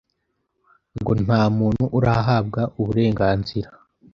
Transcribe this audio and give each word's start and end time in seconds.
ngo 0.99 1.11
nta 1.23 1.41
muntu 1.57 1.83
urahabwa 1.97 2.61
uburenganzira 2.79 3.69